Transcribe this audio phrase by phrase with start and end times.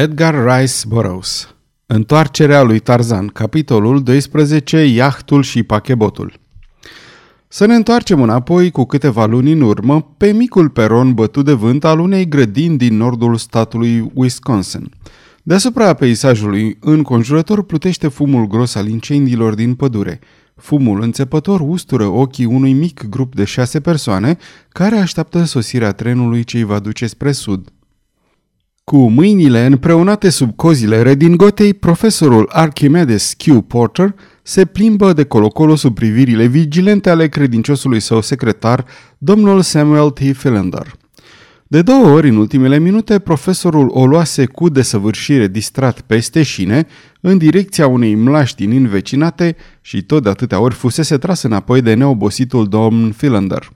[0.00, 1.54] Edgar Rice Burroughs
[1.86, 6.32] Întoarcerea lui Tarzan, capitolul 12, Iahtul și pachebotul.
[7.48, 11.84] Să ne întoarcem înapoi cu câteva luni în urmă pe micul peron bătut de vânt
[11.84, 14.90] al unei grădini din nordul statului Wisconsin.
[15.42, 20.20] Deasupra peisajului înconjurător plutește fumul gros al incendiilor din pădure.
[20.56, 24.36] Fumul înțepător ustură ochii unui mic grup de șase persoane
[24.68, 27.72] care așteaptă sosirea trenului ce îi va duce spre sud.
[28.88, 33.66] Cu mâinile împreunate sub cozile redingotei, profesorul Archimedes Q.
[33.66, 38.84] Porter se plimbă de colo-colo sub privirile vigilente ale credinciosului său secretar,
[39.18, 40.18] domnul Samuel T.
[40.18, 40.94] Philander.
[41.66, 46.86] De două ori în ultimele minute, profesorul o luase cu desăvârșire distrat peste șine,
[47.20, 52.68] în direcția unei mlaștini învecinate și tot de atâtea ori fusese tras înapoi de neobositul
[52.68, 53.72] domn Philander.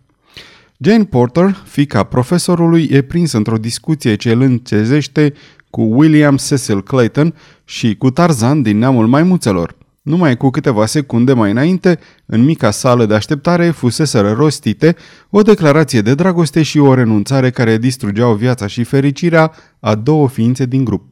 [0.85, 5.33] Jane Porter, fica profesorului, e prinsă într-o discuție ce îl încezește
[5.71, 9.77] cu William Cecil Clayton și cu Tarzan din neamul maimuțelor.
[10.03, 14.97] Numai cu câteva secunde mai înainte, în mica sală de așteptare, fuseseră rostite
[15.31, 20.67] o declarație de dragoste și o renunțare care distrugeau viața și fericirea a două ființe
[20.67, 21.05] din grup.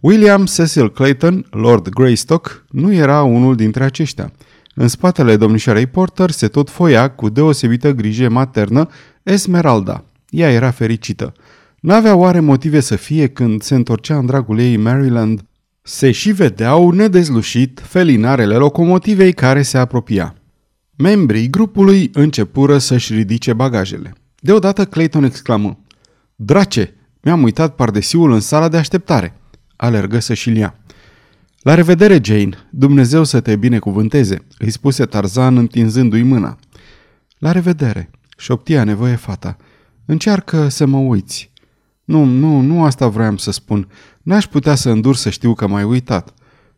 [0.00, 4.32] William Cecil Clayton, Lord Greystock, nu era unul dintre aceștia–
[4.80, 8.88] în spatele domnișoarei Porter se tot foia cu deosebită grijă maternă
[9.22, 10.04] Esmeralda.
[10.30, 11.32] Ea era fericită.
[11.80, 15.40] N-avea oare motive să fie când se întorcea în dragul ei Maryland?
[15.82, 20.34] Se și vedeau nedezlușit felinarele locomotivei care se apropia.
[20.96, 24.12] Membrii grupului începură să-și ridice bagajele.
[24.40, 25.78] Deodată Clayton exclamă,
[26.36, 29.40] Drace, mi-am uitat pardesiul în sala de așteptare.
[29.76, 30.74] Alergă să-și ia.
[31.68, 32.68] La revedere, Jane!
[32.70, 36.58] Dumnezeu să te binecuvânteze!" îi spuse Tarzan întinzându-i mâna.
[37.38, 39.56] La revedere!" șoptia nevoie fata.
[40.04, 41.52] Încearcă să mă uiți."
[42.04, 43.88] Nu, nu, nu asta vroiam să spun.
[44.22, 46.34] N-aș putea să îndur să știu că m-ai uitat."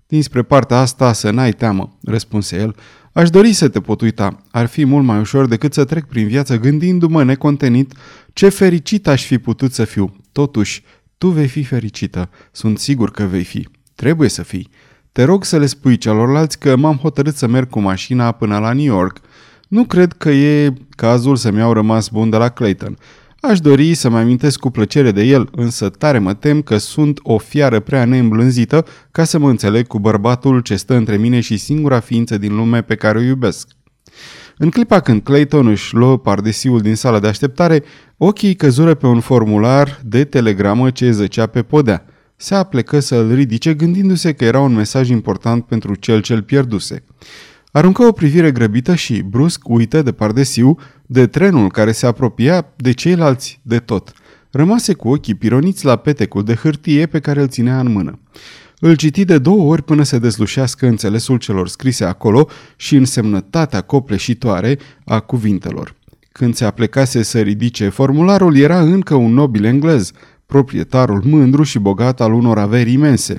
[0.07, 2.77] Dinspre partea asta să n-ai teamă," răspunse el.
[3.13, 4.43] Aș dori să te pot uita.
[4.51, 7.93] Ar fi mult mai ușor decât să trec prin viață gândindu-mă necontenit
[8.33, 10.17] ce fericit aș fi putut să fiu.
[10.33, 10.83] Totuși,
[11.19, 12.31] tu vei fi fericită.
[12.53, 13.69] Sunt sigur că vei fi.
[14.01, 14.71] Trebuie să fii.
[15.13, 18.73] Te rog să le spui celorlalți că m-am hotărât să merg cu mașina până la
[18.73, 19.21] New York.
[19.69, 22.97] Nu cred că e cazul să-mi iau rămas bun de la Clayton.
[23.41, 27.19] Aș dori să mai amintesc cu plăcere de el, însă tare mă tem că sunt
[27.23, 31.57] o fiară prea neîmblânzită ca să mă înțeleg cu bărbatul ce stă între mine și
[31.57, 33.69] singura ființă din lume pe care o iubesc.
[34.57, 37.83] În clipa când Clayton își luă pardesiul din sala de așteptare,
[38.17, 42.05] ochii căzură pe un formular de telegramă ce zăcea pe podea
[42.43, 47.05] se aplecă să îl ridice gândindu-se că era un mesaj important pentru cel ce-l pierduse.
[47.73, 52.93] Aruncă o privire grăbită și, brusc, uită de pardesiu, de trenul care se apropia, de
[52.93, 54.13] ceilalți, de tot.
[54.51, 58.19] Rămase cu ochii pironiți la petecul de hârtie pe care îl ținea în mână.
[58.79, 64.79] Îl citi de două ori până se dezlușească înțelesul celor scrise acolo și însemnătatea copleșitoare
[65.05, 65.95] a cuvintelor.
[66.33, 70.13] Când se aplecase să ridice formularul, era încă un nobil englez,
[70.51, 73.37] proprietarul mândru și bogat al unor averi imense.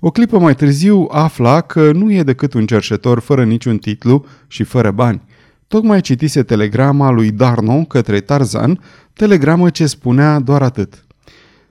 [0.00, 4.62] O clipă mai târziu afla că nu e decât un cerșetor fără niciun titlu și
[4.62, 5.22] fără bani.
[5.66, 8.80] Tocmai citise telegrama lui Darno către Tarzan,
[9.12, 11.04] telegramă ce spunea doar atât.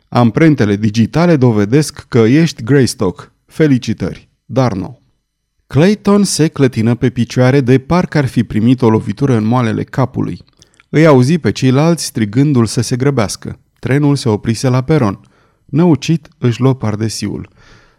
[0.09, 3.31] Amprentele digitale dovedesc că ești Greystock.
[3.45, 4.29] Felicitări.
[4.45, 4.97] Darno.
[5.67, 10.39] Clayton se clătină pe picioare de parcă ar fi primit o lovitură în moalele capului.
[10.89, 13.59] Îi auzi pe ceilalți strigându-l să se grăbească.
[13.83, 15.19] Trenul se oprise la peron.
[15.65, 17.49] Năucit își luă pardesiul.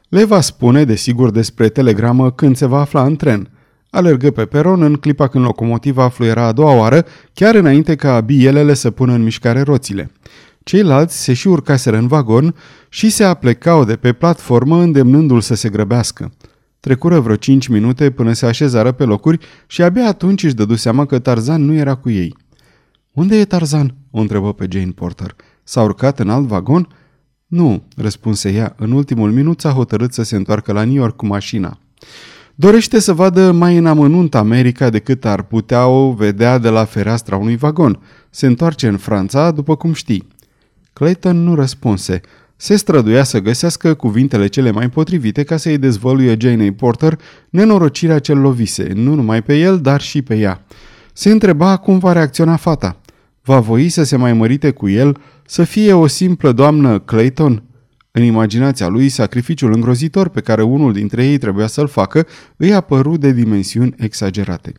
[0.08, 3.50] Le va spune, desigur, despre telegramă când se va afla în tren.
[3.90, 8.74] Alergă pe peron în clipa când locomotiva fluiera a doua oară, chiar înainte ca bielele
[8.74, 10.10] să pună în mișcare roțile.
[10.62, 12.54] Ceilalți se și urcaseră în vagon
[12.88, 16.32] și se aplecau de pe platformă îndemnându-l să se grăbească.
[16.80, 21.06] Trecură vreo cinci minute până se așezară pe locuri și abia atunci își dădu seama
[21.06, 22.36] că Tarzan nu era cu ei.
[23.12, 25.36] Unde e Tarzan?" o întrebă pe Jane Porter.
[25.64, 26.88] S-a urcat în alt vagon?
[27.46, 28.74] Nu, răspunse ea.
[28.78, 31.78] În ultimul minut s-a hotărât să se întoarcă la New York cu mașina.
[32.54, 37.36] Dorește să vadă mai în amănunt America decât ar putea o vedea de la fereastra
[37.36, 38.00] unui vagon.
[38.30, 40.28] Se întoarce în Franța, după cum știi.
[40.92, 42.20] Clayton nu răspunse.
[42.56, 47.18] Se străduia să găsească cuvintele cele mai potrivite ca să-i dezvăluie Jane Porter
[47.50, 50.64] nenorocirea ce lovise, nu numai pe el, dar și pe ea.
[51.12, 53.00] Se întreba cum va reacționa fata.
[53.42, 57.62] Va voi să se mai mărite cu el să fie o simplă doamnă Clayton?
[58.10, 62.26] În imaginația lui, sacrificiul îngrozitor pe care unul dintre ei trebuia să-l facă
[62.56, 64.72] îi apăru de dimensiuni exagerate.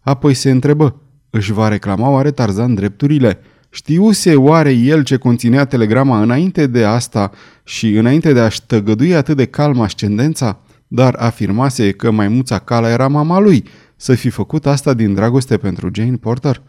[0.00, 1.00] Apoi se întrebă,
[1.30, 3.40] își va reclama oare Tarzan drepturile?
[3.70, 7.30] Știuse oare el ce conținea telegrama înainte de asta
[7.64, 10.60] și înainte de a-și tăgădui atât de calm ascendența?
[10.88, 13.64] Dar afirmase că maimuța Cala era mama lui.
[13.96, 16.62] Să fi făcut asta din dragoste pentru Jane Porter?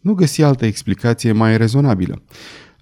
[0.00, 2.22] Nu găsi altă explicație mai rezonabilă.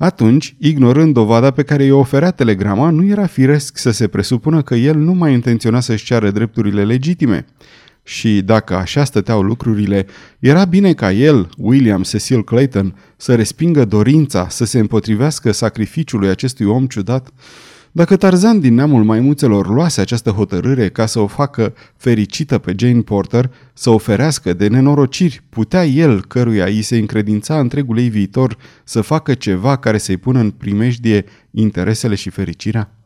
[0.03, 4.75] Atunci, ignorând dovada pe care i-o oferea telegrama, nu era firesc să se presupună că
[4.75, 7.47] el nu mai intenționa să-și ceară drepturile legitime.
[8.03, 10.07] Și dacă așa stăteau lucrurile,
[10.39, 16.67] era bine ca el, William Cecil Clayton, să respingă dorința să se împotrivească sacrificiului acestui
[16.67, 17.33] om ciudat?
[17.93, 23.01] Dacă Tarzan din neamul maimuțelor luase această hotărâre ca să o facă fericită pe Jane
[23.01, 29.01] Porter, să oferească de nenorociri, putea el, căruia îi se încredința întregul ei viitor, să
[29.01, 33.00] facă ceva care să-i pună în primejdie interesele și fericirea?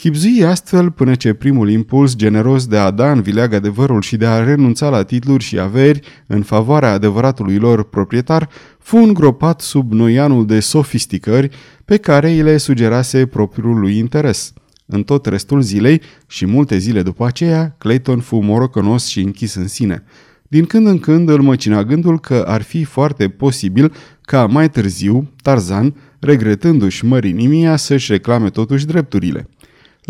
[0.00, 4.26] Chipzui astfel până ce primul impuls generos de a da în vileag adevărul și de
[4.26, 8.48] a renunța la titluri și averi în favoarea adevăratului lor proprietar
[8.78, 11.48] fu îngropat sub noianul de sofisticări
[11.84, 14.52] pe care îi le sugerase propriul lui interes.
[14.86, 19.68] În tot restul zilei și multe zile după aceea, Clayton fu morocănos și închis în
[19.68, 20.04] sine.
[20.48, 25.30] Din când în când îl măcina gândul că ar fi foarte posibil ca mai târziu
[25.42, 29.48] Tarzan, regretându-și mărinimia, să-și reclame totuși drepturile.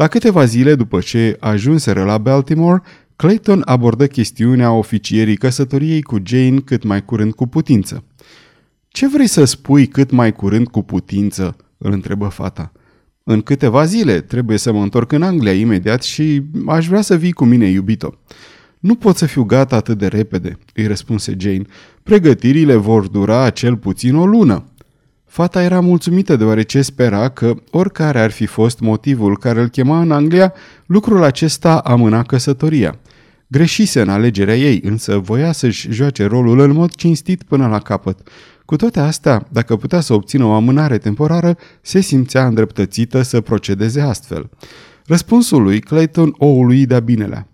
[0.01, 2.83] La câteva zile după ce ajunseră la Baltimore,
[3.17, 8.05] Clayton abordă chestiunea oficierii căsătoriei cu Jane cât mai curând cu putință.
[8.89, 12.73] Ce vrei să spui cât mai curând cu putință?" îl întrebă fata.
[13.25, 17.33] În câteva zile trebuie să mă întorc în Anglia imediat și aș vrea să vii
[17.33, 18.19] cu mine, iubito."
[18.79, 21.63] Nu pot să fiu gata atât de repede," îi răspunse Jane.
[22.03, 24.65] Pregătirile vor dura cel puțin o lună."
[25.31, 30.11] Fata era mulțumită deoarece spera că, oricare ar fi fost motivul care îl chema în
[30.11, 30.53] Anglia,
[30.87, 32.99] lucrul acesta amâna căsătoria.
[33.47, 38.29] Greșise în alegerea ei, însă voia să-și joace rolul în mod cinstit până la capăt.
[38.65, 44.01] Cu toate astea, dacă putea să obțină o amânare temporară, se simțea îndreptățită să procedeze
[44.01, 44.51] astfel.
[45.07, 47.49] Răspunsul lui Clayton o ului de-a binelea.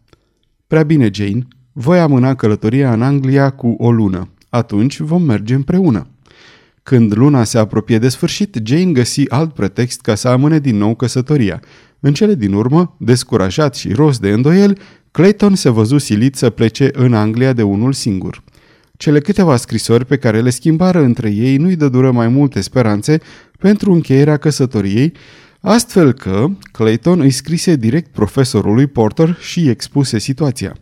[0.66, 4.28] Prea bine, Jane, voi amâna călătoria în Anglia cu o lună.
[4.48, 6.06] Atunci vom merge împreună.
[6.86, 10.94] Când luna se apropie de sfârșit, Jane găsi alt pretext ca să amâne din nou
[10.94, 11.60] căsătoria.
[12.00, 14.78] În cele din urmă, descurajat și rost de îndoiel,
[15.10, 18.42] Clayton se văzu silit să plece în Anglia de unul singur.
[18.96, 23.20] Cele câteva scrisori pe care le schimbară între ei nu-i dădură mai multe speranțe
[23.58, 25.12] pentru încheierea căsătoriei,
[25.60, 30.76] astfel că Clayton îi scrise direct profesorului Porter și îi expuse situația.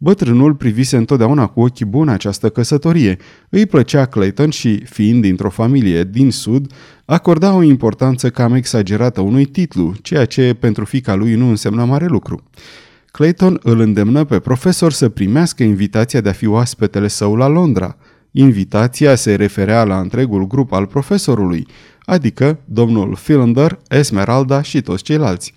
[0.00, 3.16] Bătrânul privise întotdeauna cu ochii buni această căsătorie.
[3.48, 6.72] Îi plăcea Clayton și, fiind dintr-o familie din sud,
[7.04, 12.06] acorda o importanță cam exagerată unui titlu, ceea ce pentru fica lui nu însemna mare
[12.06, 12.42] lucru.
[13.10, 17.96] Clayton îl îndemnă pe profesor să primească invitația de a fi oaspetele său la Londra.
[18.30, 21.66] Invitația se referea la întregul grup al profesorului,
[22.04, 25.54] adică domnul Philander, Esmeralda și toți ceilalți.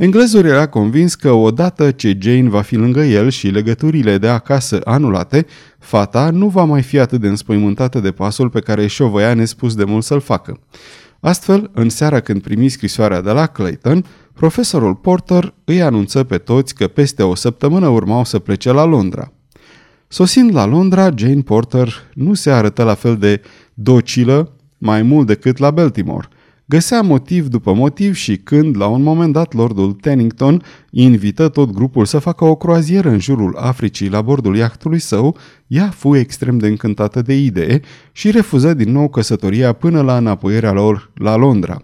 [0.00, 4.80] Englezul era convins că odată ce Jane va fi lângă el și legăturile de acasă
[4.84, 5.46] anulate,
[5.78, 9.74] fata nu va mai fi atât de înspăimântată de pasul pe care și-o voia nespus
[9.74, 10.60] de mult să-l facă.
[11.20, 14.04] Astfel, în seara când primi scrisoarea de la Clayton,
[14.34, 19.32] profesorul Porter îi anunță pe toți că peste o săptămână urmau să plece la Londra.
[20.08, 23.40] Sosind la Londra, Jane Porter nu se arătă la fel de
[23.74, 26.28] docilă mai mult decât la Baltimore–
[26.70, 32.04] Găsea motiv după motiv și când, la un moment dat, lordul Tennington invită tot grupul
[32.04, 35.36] să facă o croazieră în jurul Africii la bordul iahtului său,
[35.66, 37.80] ea fu extrem de încântată de idee
[38.12, 41.82] și refuză din nou căsătoria până la înapoierea lor la Londra.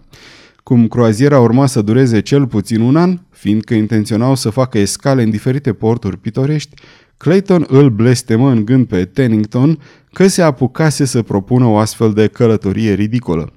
[0.63, 5.29] Cum croaziera urma să dureze cel puțin un an, fiindcă intenționau să facă escale în
[5.29, 6.81] diferite porturi pitorești,
[7.17, 9.79] Clayton îl blestemă în gând pe Tennington
[10.13, 13.51] că se apucase să propună o astfel de călătorie ridicolă.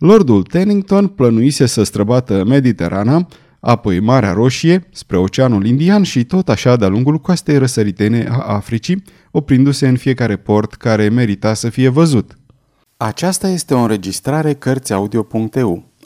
[0.00, 3.26] Lordul Tennington plănuise să străbată Mediterana,
[3.60, 9.02] apoi Marea Roșie, spre Oceanul Indian și tot așa de-a lungul coastei răsăritene a Africii,
[9.30, 12.38] oprindu-se în fiecare port care merita să fie văzut.
[12.96, 15.89] Aceasta este o înregistrare Cărțiaudio.eu.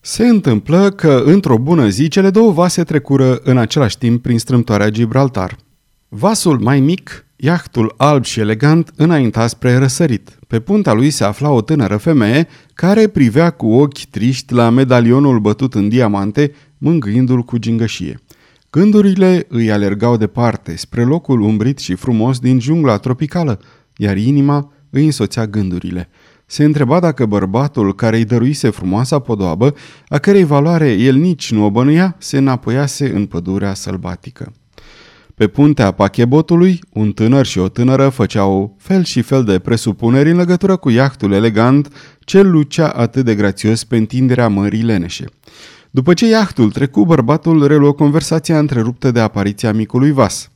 [0.00, 4.88] Se întâmplă că, într-o bună zi, cele două vase trecură în același timp prin strâmtoarea
[4.88, 5.56] Gibraltar.
[6.16, 10.38] Vasul mai mic, iahtul alb și elegant, înainta spre răsărit.
[10.48, 15.40] Pe punta lui se afla o tânără femeie care privea cu ochi triști la medalionul
[15.40, 18.20] bătut în diamante, mângâindu-l cu gingășie.
[18.70, 23.60] Gândurile îi alergau departe, spre locul umbrit și frumos din jungla tropicală,
[23.96, 26.08] iar inima îi însoțea gândurile.
[26.46, 29.74] Se întreba dacă bărbatul care îi dăruise frumoasa podoabă,
[30.08, 34.52] a cărei valoare el nici nu o bănuia, se înapoiase în pădurea sălbatică.
[35.34, 40.36] Pe puntea pachebotului, un tânăr și o tânără făceau fel și fel de presupuneri în
[40.36, 41.88] legătură cu iahtul elegant
[42.20, 45.24] ce lucea atât de grațios pe întinderea mării leneșe.
[45.90, 50.50] După ce iahtul trecu, bărbatul reluă conversația întreruptă de apariția micului vas.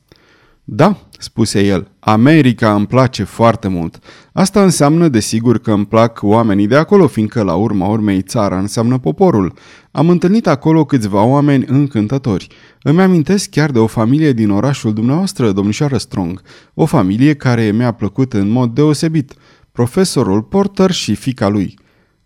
[0.71, 3.99] Da, spuse el, America îmi place foarte mult.
[4.33, 8.97] Asta înseamnă, desigur, că îmi plac oamenii de acolo, fiindcă la urma urmei țara înseamnă
[8.97, 9.53] poporul.
[9.91, 12.47] Am întâlnit acolo câțiva oameni încântători.
[12.81, 16.41] Îmi amintesc chiar de o familie din orașul dumneavoastră, domnișoară Strong.
[16.73, 19.33] O familie care mi-a plăcut în mod deosebit.
[19.71, 21.79] Profesorul Porter și fica lui.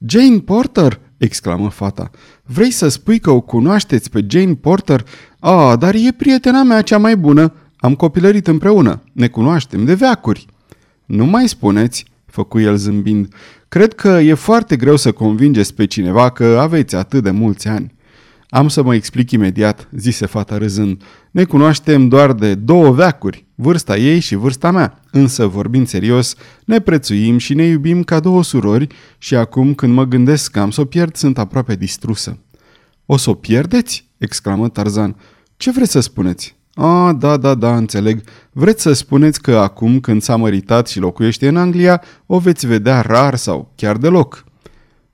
[0.05, 0.99] Jane Porter?
[1.17, 2.09] exclamă fata.
[2.43, 5.05] Vrei să spui că o cunoașteți pe Jane Porter?
[5.39, 7.53] Ah, dar e prietena mea cea mai bună.
[7.83, 9.03] Am copilărit împreună.
[9.11, 10.45] Ne cunoaștem de veacuri.
[11.05, 13.33] Nu mai spuneți, făcu el zâmbind.
[13.67, 17.93] Cred că e foarte greu să convingeți pe cineva că aveți atât de mulți ani.
[18.49, 21.01] Am să mă explic imediat, zise fata râzând.
[21.31, 24.99] Ne cunoaștem doar de două veacuri, vârsta ei și vârsta mea.
[25.11, 26.35] Însă, vorbind serios,
[26.65, 28.87] ne prețuim și ne iubim ca două surori
[29.17, 32.37] și acum când mă gândesc că am să o pierd, sunt aproape distrusă.
[33.05, 34.09] O să o pierdeți?
[34.17, 35.15] exclamă Tarzan.
[35.57, 36.61] Ce vreți să spuneți?
[36.73, 38.23] A, da, da, da, înțeleg.
[38.51, 43.01] Vreți să spuneți că acum când s-a măritat și locuiește în Anglia, o veți vedea
[43.01, 44.43] rar sau chiar deloc?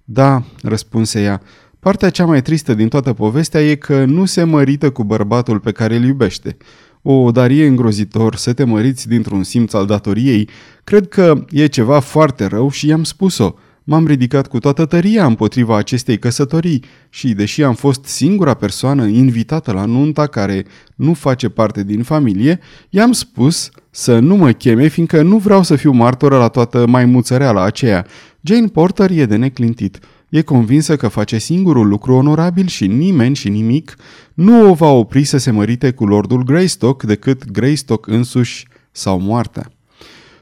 [0.04, 1.42] Da, răspunse ea.
[1.80, 5.72] Partea cea mai tristă din toată povestea e că nu se mărită cu bărbatul pe
[5.72, 6.58] care îl iubește.
[7.01, 10.50] O, dar e îngrozitor să te măriți dintr-un simț al datoriei.
[10.84, 13.54] Cred că e ceva foarte rău și i-am spus-o.
[13.91, 19.72] M-am ridicat cu toată tăria împotriva acestei căsătorii și, deși am fost singura persoană invitată
[19.72, 20.65] la nunta care
[20.96, 25.75] nu face parte din familie, i-am spus să nu mă cheme, fiindcă nu vreau să
[25.75, 28.05] fiu martoră la toată maimuțăreala aceea.
[28.41, 30.00] Jane Porter e de neclintit.
[30.29, 33.96] E convinsă că face singurul lucru onorabil și nimeni și nimic
[34.34, 39.72] nu o va opri să se mărite cu Lordul Greystock decât Greystock însuși sau moartea.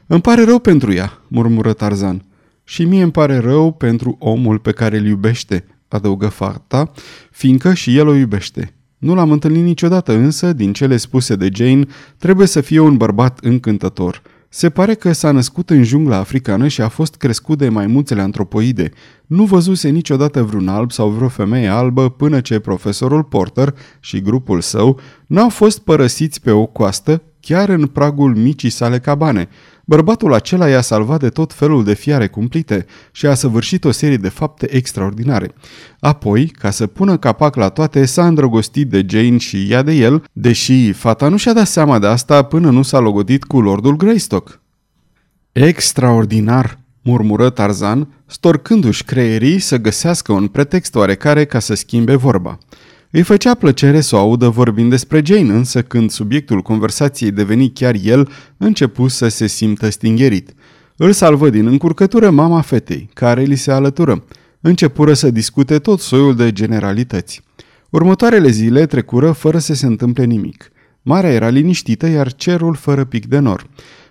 [0.06, 2.22] Îmi pare rău pentru ea, murmură Tarzan.
[2.68, 6.90] Și mie îmi pare rău pentru omul pe care îl iubește, adăugă fata,
[7.30, 8.74] fiindcă și el o iubește.
[8.98, 11.86] Nu l-am întâlnit niciodată, însă, din cele spuse de Jane,
[12.18, 14.22] trebuie să fie un bărbat încântător.
[14.48, 18.90] Se pare că s-a născut în jungla africană și a fost crescut de maimuțele antropoide.
[19.26, 24.60] Nu văzuse niciodată vreun alb sau vreo femeie albă până ce profesorul Porter și grupul
[24.60, 29.48] său n-au fost părăsiți pe o coastă chiar în pragul micii sale cabane.
[29.88, 34.16] Bărbatul acela i-a salvat de tot felul de fiare cumplite și a săvârșit o serie
[34.16, 35.54] de fapte extraordinare.
[36.00, 40.24] Apoi, ca să pună capac la toate, s-a îndrăgostit de Jane și ea de el,
[40.32, 44.60] deși fata nu și-a dat seama de asta până nu s-a logodit cu Lordul Greystock.
[45.52, 52.58] Extraordinar, murmură Tarzan, storcându-și creierii să găsească un pretext oarecare ca să schimbe vorba.
[53.10, 57.94] Îi făcea plăcere să o audă vorbind despre Jane, însă când subiectul conversației deveni chiar
[58.02, 60.54] el, începu să se simtă stingherit.
[60.96, 64.24] Îl salvă din încurcătură mama fetei, care li se alătură.
[64.60, 67.42] Începură să discute tot soiul de generalități.
[67.90, 70.70] Următoarele zile trecură fără să se întâmple nimic.
[71.02, 73.66] Marea era liniștită, iar cerul fără pic de nor.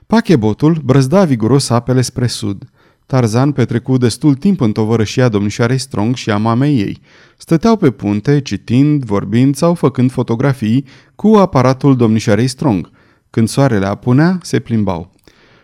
[0.08, 2.64] Pachebotul brăzda viguros apele spre sud.
[3.08, 7.02] Tarzan petrecu destul timp în tovărășia domnișoarei Strong și a mamei ei.
[7.38, 10.86] Stăteau pe punte, citind, vorbind sau făcând fotografii
[11.16, 12.90] cu aparatul domnișoarei Strong.
[13.30, 15.12] Când soarele apunea, se plimbau.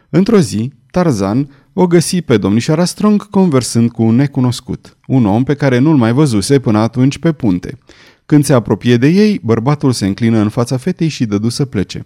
[0.09, 5.53] Într-o zi, Tarzan o găsi pe domnișoara Strong conversând cu un necunoscut, un om pe
[5.53, 7.77] care nu-l mai văzuse până atunci pe punte.
[8.25, 12.05] Când se apropie de ei, bărbatul se înclină în fața fetei și dădu să plece.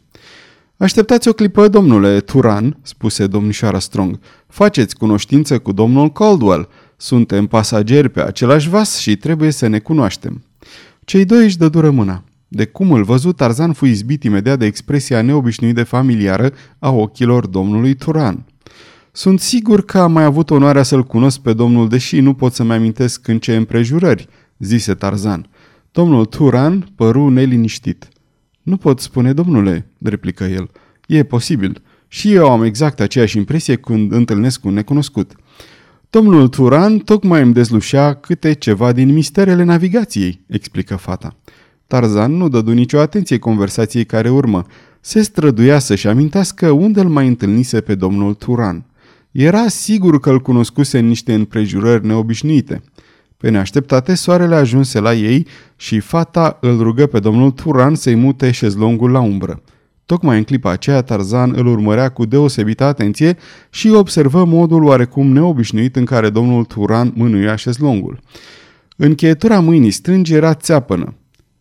[0.78, 4.20] Așteptați o clipă, domnule Turan, spuse domnișoara Strong.
[4.48, 6.70] Faceți cunoștință cu domnul Caldwell.
[6.98, 10.44] Suntem pasageri pe același vas și trebuie să ne cunoaștem.
[11.06, 12.24] Cei doi își dădură mâna.
[12.48, 17.48] De cum îl văzut, Tarzan fu izbit imediat de expresia neobișnuit de familiară a ochilor
[17.48, 18.46] domnului Turan.
[19.12, 22.74] Sunt sigur că am mai avut onoarea să-l cunosc pe domnul, deși nu pot să-mi
[22.74, 25.50] amintesc în ce împrejurări, zise Tarzan.
[25.92, 28.08] Domnul Turan păru neliniștit.
[28.68, 30.70] Nu pot spune, domnule, replică el.
[31.08, 31.82] E posibil.
[32.08, 35.32] Și eu am exact aceeași impresie când întâlnesc un necunoscut.
[36.10, 41.36] Domnul Turan tocmai îmi dezlușea câte ceva din misterele navigației, explică fata.
[41.88, 44.66] Tarzan nu dădu nicio atenție conversației care urmă.
[45.00, 48.86] Se străduia să-și amintească unde îl mai întâlnise pe domnul Turan.
[49.32, 52.82] Era sigur că îl cunoscuse în niște împrejurări neobișnuite.
[53.38, 58.52] Pe neașteptate, soarele ajunse la ei și fata îl rugă pe domnul Turan să-i mute
[58.52, 59.62] șezlongul la umbră.
[60.06, 63.38] Tocmai în clipa aceea, Tarzan îl urmărea cu deosebită atenție
[63.70, 68.20] și observă modul oarecum neobișnuit în care domnul Turan mânuia șezlongul.
[68.96, 71.14] Încheietura mâinii strângi era țeapănă.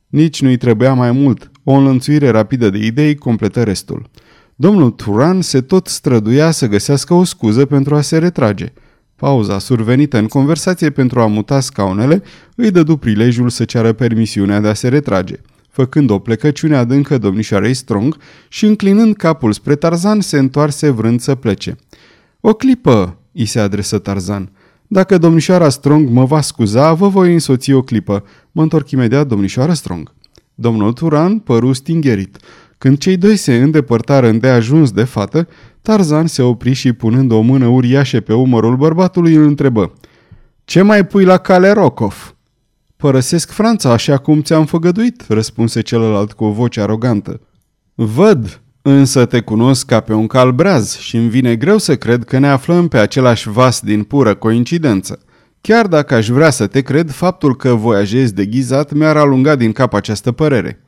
[0.07, 1.51] Nici nu-i trebuia mai mult.
[1.65, 4.11] O înlănțuire rapidă de idei completă restul.
[4.55, 8.73] Domnul Turan se tot străduia să găsească o scuză pentru a se retrage.
[9.17, 12.23] Pauza survenită în conversație pentru a muta scaunele
[12.55, 15.35] îi dădu prilejul să ceară permisiunea de a se retrage.
[15.71, 18.17] Făcând o plecăciune adâncă domnișoarei Strong
[18.49, 21.77] și înclinând capul spre Tarzan, se întoarse vrând să plece.
[22.41, 24.51] O clipă, îi se adresă Tarzan.
[24.87, 28.25] Dacă domnișoara Strong mă va scuza, vă voi însoți o clipă.
[28.53, 30.13] Mă întorc imediat, domnișoara Strong.
[30.55, 32.39] Domnul Turan păru stingerit.
[32.79, 35.49] Când cei doi se îndepărtară îndeajuns de fată,
[35.87, 39.93] Tarzan se opri și punând o mână uriașă pe umărul bărbatului îl întrebă.
[40.65, 42.35] Ce mai pui la cale Rokov?"
[42.97, 47.41] Părăsesc Franța așa cum ți-am făgăduit," răspunse celălalt cu o voce arogantă.
[47.95, 52.25] Văd, însă te cunosc ca pe un cal breaz și îmi vine greu să cred
[52.25, 55.19] că ne aflăm pe același vas din pură coincidență.
[55.61, 59.95] Chiar dacă aș vrea să te cred, faptul că voiajezi deghizat mi-ar alunga din cap
[59.95, 60.85] această părere.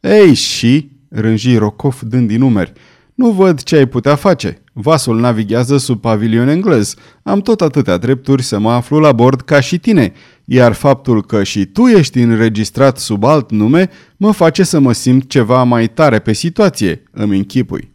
[0.00, 2.72] Ei, și, rânji Rocov dând din numeri,
[3.14, 4.62] nu văd ce ai putea face.
[4.72, 6.94] Vasul navighează sub pavilion englez.
[7.22, 10.12] Am tot atâtea drepturi să mă aflu la bord ca și tine,
[10.44, 15.28] iar faptul că și tu ești înregistrat sub alt nume mă face să mă simt
[15.28, 17.92] ceva mai tare pe situație, îmi închipui.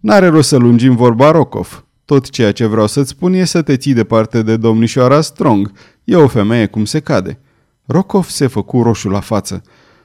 [0.00, 1.84] N-are rost să lungim vorba Rokov.
[2.04, 5.72] Tot ceea ce vreau să-ți spun e să te ții departe de domnișoara Strong.
[6.04, 7.38] E o femeie cum se cade.
[7.84, 9.62] Rokov se făcu roșu la față.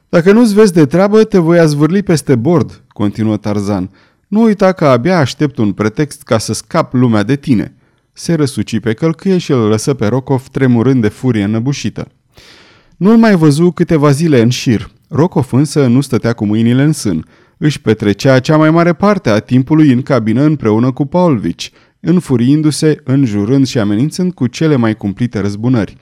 [0.10, 3.90] Dacă nu-ți vezi de treabă, te voi azvârli peste bord, continuă Tarzan.
[4.32, 7.76] Nu uita că abia aștept un pretext ca să scap lumea de tine.
[8.14, 12.08] Se răsuci pe călcâie și îl lăsă pe Rokov tremurând de furie înăbușită.
[12.98, 14.92] Nu-l mai văzu câteva zile în șir.
[15.10, 17.26] Rokov însă nu stătea cu mâinile în sân.
[17.58, 23.68] Își petrecea cea mai mare parte a timpului în cabină împreună cu Paulvici, înfuriindu-se, înjurând
[23.68, 25.98] și amenințând cu cele mai cumplite răzbunări.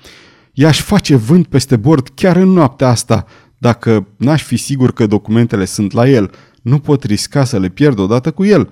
[0.53, 3.25] I-aș face vânt peste bord chiar în noaptea asta,
[3.57, 6.31] dacă n-aș fi sigur că documentele sunt la el.
[6.61, 8.69] Nu pot risca să le pierd odată cu el.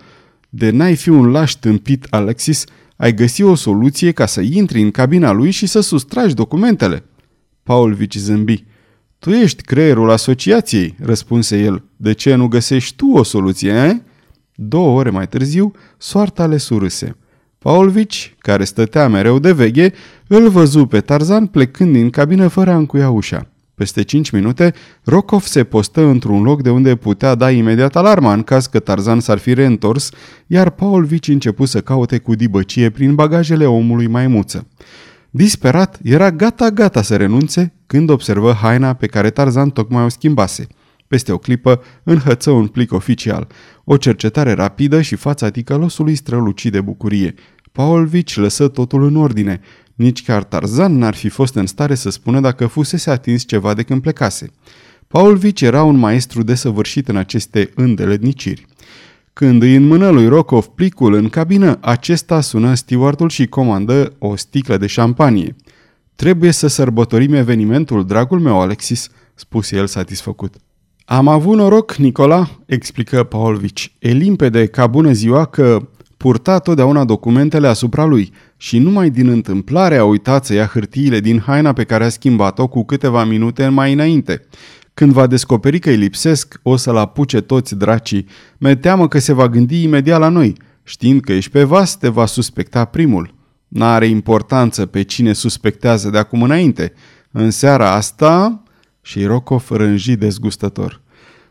[0.50, 2.64] De n-ai fi un laș tâmpit, Alexis,
[2.96, 7.04] ai găsi o soluție ca să intri în cabina lui și să sustragi documentele.
[7.64, 8.66] Paul Vici zâmbi.
[9.20, 11.84] Tu ești creierul asociației, răspunse el.
[11.96, 13.96] De ce nu găsești tu o soluție, eh?
[14.56, 17.18] Două ore mai târziu, soarta le surâse.
[17.58, 19.94] Paulvici, care stătea mereu de veghe,
[20.28, 23.50] îl văzu pe Tarzan plecând din cabină fără a încuia ușa.
[23.78, 28.44] Peste cinci minute, Rokov se postă într-un loc de unde putea da imediat alarma în
[28.44, 30.10] caz că Tarzan s-ar fi reîntors,
[30.48, 34.68] iar Paul Vici începu să caute cu dibăcie prin bagajele omului maimuță.
[35.30, 40.68] Disperat, era gata-gata să renunțe când observă haina pe care Tarzan tocmai o schimbase.
[41.08, 43.48] Peste o clipă, înhăță un plic oficial.
[43.84, 47.34] O cercetare rapidă și fața ticălosului străluci de bucurie.
[47.72, 49.62] Paul Vici lăsă totul în ordine.
[49.98, 53.84] Nici chiar Tarzan n-ar fi fost în stare să spună dacă fusese atins ceva de
[53.84, 54.52] când plecase.
[55.08, 58.66] Paul Vici era un maestru desăvârșit în aceste îndeletniciri.
[59.34, 64.78] Când îi înmână lui Rokov plicul în cabină, acesta sună stewardul și comandă o sticlă
[64.78, 65.56] de șampanie.
[66.16, 70.56] Trebuie să sărbătorim evenimentul, dragul meu, Alexis, spuse el satisfăcut.
[71.06, 73.96] Am avut noroc, Nicola, explică Paulvici.
[74.00, 79.98] E limpede ca bună ziua că purta totdeauna documentele asupra lui și numai din întâmplare
[79.98, 83.94] a uitat să ia hârtiile din haina pe care a schimbat-o cu câteva minute mai
[83.94, 84.46] înainte.
[84.94, 88.26] Când va descoperi că îi lipsesc, o să-l apuce toți dracii.
[88.58, 90.56] Me teamă că se va gândi imediat la noi.
[90.84, 93.34] Știind că ești pe vas, te va suspecta primul.
[93.68, 96.94] N-are importanță pe cine suspectează de acum înainte.
[97.32, 98.62] În seara asta...
[99.02, 101.02] Și Rokov rânji dezgustător.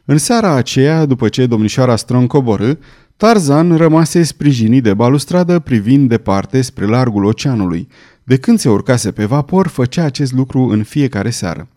[0.05, 2.73] În seara aceea, după ce domnișoara Strong coborâ,
[3.17, 7.89] Tarzan rămase sprijinit de balustradă privind departe spre largul oceanului.
[8.25, 11.69] De când se urcase pe vapor, făcea acest lucru în fiecare seară.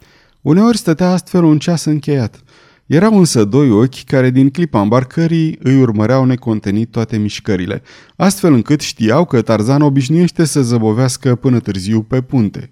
[0.41, 2.43] Uneori stătea astfel un ceas încheiat.
[2.85, 7.81] Erau însă doi ochi care din clipa îmbarcării îi urmăreau necontenit toate mișcările,
[8.15, 12.71] astfel încât știau că Tarzan obișnuiește să zăbovească până târziu pe punte.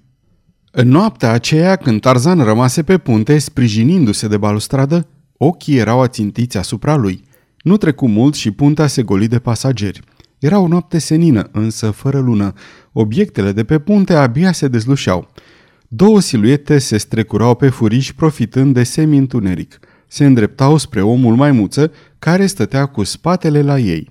[0.71, 6.95] În noaptea aceea, când Tarzan rămase pe punte, sprijinindu-se de balustradă, ochii erau ațintiți asupra
[6.95, 7.23] lui–
[7.67, 10.01] Nu trecu mult și puntea se goli de pasageri.
[10.39, 12.53] Era o noapte senină, însă fără lună.
[12.91, 15.27] Obiectele de pe punte abia se dezlușeau.
[15.87, 19.79] Două siluete se strecurau pe furiș profitând de semi-întuneric.
[20.07, 24.09] Se îndreptau spre omul maimuță care stătea cu spatele la ei.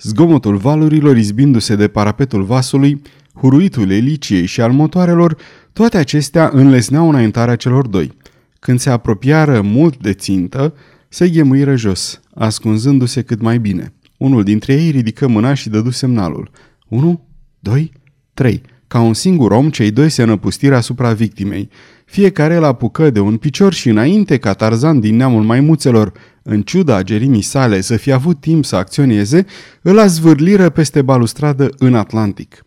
[0.00, 3.02] Zgomotul valurilor izbindu-se de parapetul vasului,
[3.34, 5.36] huruitul eliciei și al motoarelor,
[5.72, 8.12] toate acestea înlesneau înaintarea celor doi.
[8.58, 10.74] Când se apropiară mult de țintă,
[11.08, 13.92] se ghemuiră jos, ascunzându-se cât mai bine.
[14.16, 16.50] Unul dintre ei ridică mâna și dădu semnalul.
[16.88, 17.92] Unu, doi,
[18.34, 18.62] trei.
[18.86, 21.68] Ca un singur om, cei doi se năpustiră asupra victimei.
[22.04, 27.02] Fiecare îl apucă de un picior și înainte ca Tarzan din neamul maimuțelor, în ciuda
[27.02, 29.44] gerimii sale să fie avut timp să acționeze,
[29.82, 32.64] îl azvârliră peste balustradă în Atlantic.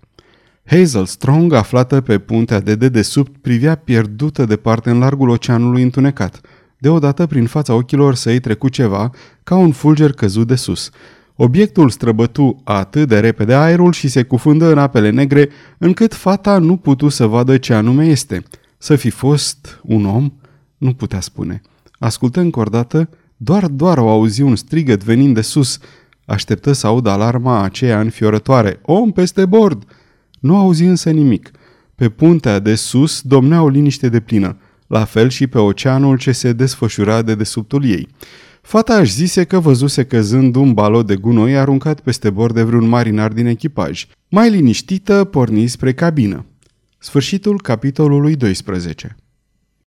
[0.65, 6.41] Hazel Strong, aflată pe puntea de dedesubt, privea pierdută departe în largul oceanului întunecat.
[6.81, 9.09] Deodată, prin fața ochilor săi trecu ceva,
[9.43, 10.89] ca un fulger căzut de sus.
[11.35, 16.77] Obiectul străbătu atât de repede aerul și se cufundă în apele negre, încât fata nu
[16.77, 18.43] putu să vadă ce anume este.
[18.77, 20.31] Să fi fost un om?
[20.77, 21.61] Nu putea spune.
[21.97, 25.79] Ascultă încă o dată, doar, doar o auzi un strigăt venind de sus.
[26.25, 28.79] Așteptă să audă alarma aceea înfiorătoare.
[28.81, 29.83] Om peste bord!
[30.39, 31.51] Nu auzi însă nimic.
[31.95, 34.57] Pe puntea de sus domnea o liniște de plină,
[34.89, 38.07] la fel și pe oceanul ce se desfășura de desubtul ei.
[38.61, 42.87] Fataș își zise că văzuse căzând un balot de gunoi aruncat peste bord de vreun
[42.87, 44.05] marinar din echipaj.
[44.29, 46.45] Mai liniștită, porni spre cabină.
[46.97, 49.15] Sfârșitul capitolului 12